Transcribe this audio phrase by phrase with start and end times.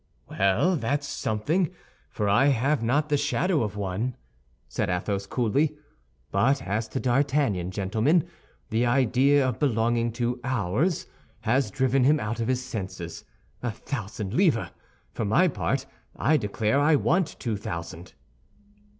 [0.27, 1.69] "Well, that's something,
[2.09, 4.15] for I have not the shadow of one,"
[4.67, 5.77] said Athos coolly;
[6.31, 8.27] "but as to D'Artagnan, gentlemen,
[8.71, 11.05] the idea of belonging to ours
[11.41, 13.25] has driven him out of his senses.
[13.61, 14.71] A thousand livres!
[15.11, 18.13] For my part, I declare I want two thousand."